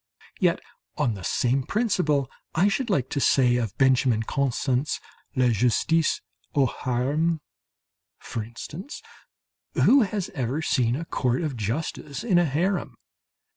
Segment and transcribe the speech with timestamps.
[0.39, 0.59] Yet
[0.97, 4.99] on the same principle I should like to say of Benjamin Constant's
[5.35, 6.21] "La Justice
[6.55, 7.39] au Harem,"
[8.17, 9.03] for instance,
[9.75, 12.95] who has ever seen a court of justice in a harem?